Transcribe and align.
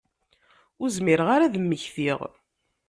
Ur 0.81 0.87
zmireɣ 0.97 1.27
ara 1.35 1.45
ad 1.47 1.55
mmektiɣ. 1.63 2.19